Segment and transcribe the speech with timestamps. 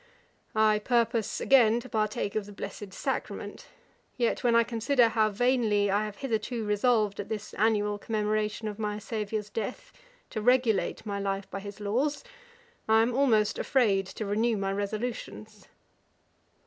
[0.55, 3.67] 'I purpose again to partake of the blessed sacrament;
[4.17, 8.79] yet when I consider how vainly I have hitherto resolved at this annual commemoration of
[8.79, 9.93] my Saviour's death,
[10.31, 12.23] to regulate my life by his laws,
[12.89, 15.67] I am almost afraid to renew my resolutions.'